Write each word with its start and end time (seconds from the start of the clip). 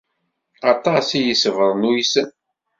Aṭas 0.71 1.07
i 1.19 1.21
isebren 1.31 1.89
uysen. 1.91 2.29